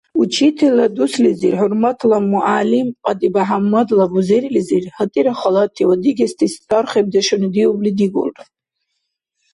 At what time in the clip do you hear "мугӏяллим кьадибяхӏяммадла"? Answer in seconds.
2.29-4.05